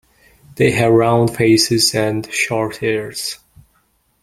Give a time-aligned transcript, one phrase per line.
[0.55, 3.37] They have round faces and short ears.